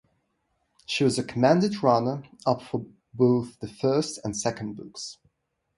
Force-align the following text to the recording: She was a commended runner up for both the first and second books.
She 0.87 1.03
was 1.03 1.19
a 1.19 1.23
commended 1.23 1.83
runner 1.83 2.23
up 2.47 2.63
for 2.63 2.87
both 3.13 3.59
the 3.59 3.67
first 3.67 4.17
and 4.23 4.35
second 4.35 4.73
books. 4.75 5.19